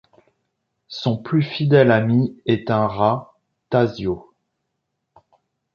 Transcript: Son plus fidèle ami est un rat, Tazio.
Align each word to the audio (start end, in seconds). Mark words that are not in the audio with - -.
Son 0.87 1.15
plus 1.19 1.43
fidèle 1.43 1.91
ami 1.91 2.35
est 2.47 2.71
un 2.71 2.87
rat, 2.87 3.37
Tazio. 3.69 4.33